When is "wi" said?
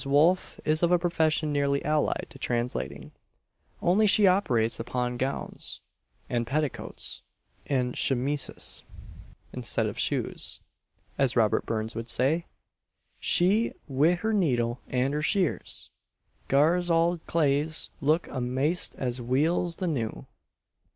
13.87-14.15